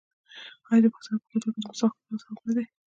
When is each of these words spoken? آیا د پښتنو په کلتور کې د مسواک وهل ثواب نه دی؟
آیا 0.69 0.81
د 0.83 0.85
پښتنو 0.93 1.17
په 1.21 1.27
کلتور 1.31 1.51
کې 1.53 1.59
د 1.61 1.65
مسواک 1.69 1.93
وهل 1.97 2.17
ثواب 2.23 2.39
نه 2.47 2.53
دی؟ 2.55 2.65